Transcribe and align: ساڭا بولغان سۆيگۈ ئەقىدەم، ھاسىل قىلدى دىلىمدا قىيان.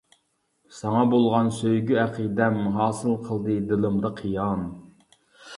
ساڭا 0.77 1.01
بولغان 1.11 1.51
سۆيگۈ 1.57 1.99
ئەقىدەم، 2.05 2.57
ھاسىل 2.79 3.15
قىلدى 3.29 3.59
دىلىمدا 3.73 4.15
قىيان. 4.23 4.65